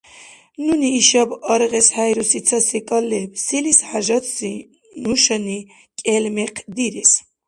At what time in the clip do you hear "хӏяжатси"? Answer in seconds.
3.89-4.51